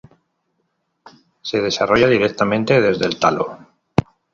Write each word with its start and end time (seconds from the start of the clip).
Se 1.43 1.61
desarrolla 1.61 2.07
directamente 2.07 2.81
desde 2.81 3.05
el 3.05 3.19
talo. 3.19 3.59